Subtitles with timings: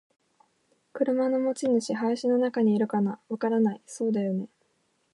[0.93, 1.93] 「車の持ち主。
[1.93, 4.49] 林の中にいるかな？」「わからない。」「そうだよね。」